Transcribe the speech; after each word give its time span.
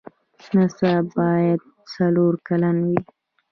نصاب 0.57 1.03
باید 1.17 1.61
څلور 1.93 2.33
کلن 2.47 2.77
وي. 2.87 2.99